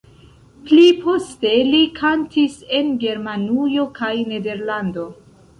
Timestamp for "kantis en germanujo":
2.01-3.87